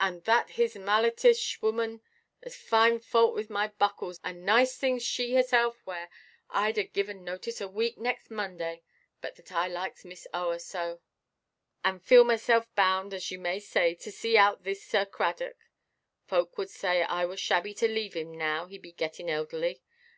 [0.00, 2.00] And that Hismallitish woman,
[2.42, 7.60] as find fault with my buckles, and nice things she herself wear—Iʼd a given notice
[7.60, 8.80] a week next Monday,
[9.20, 11.02] but that I likes Miss Oa so,
[11.84, 15.56] and feel myself bound, as you may say, to see out this Sir Cradock;
[16.26, 19.82] folk would say I were shabby to leave him now he be gettin' elderly.